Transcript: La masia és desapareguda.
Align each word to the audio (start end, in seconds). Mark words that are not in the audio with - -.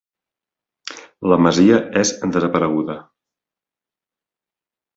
La 1.33 1.37
masia 1.47 1.77
és 2.03 2.15
desapareguda. 2.37 2.97